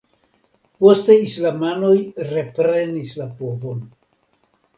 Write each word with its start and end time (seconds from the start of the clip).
Poste 0.83 1.17
islamanoj 1.25 1.91
reprenis 2.31 3.13
la 3.21 3.29
povon. 3.43 3.87